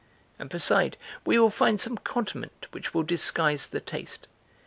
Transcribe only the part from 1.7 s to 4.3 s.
some condiment which will disguise the taste!